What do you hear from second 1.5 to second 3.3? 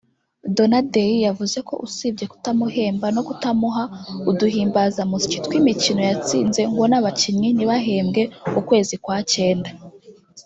ko usibye kutamuhemba no